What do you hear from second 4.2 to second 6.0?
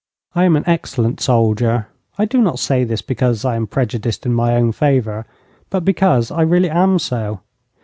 in my own favour, but